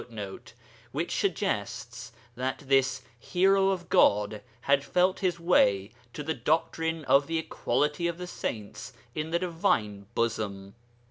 [0.93, 7.27] ]which suggests that this Hero of God had felt his way to the doctrine of
[7.27, 10.73] the equality of the saints in the Divine Bosom.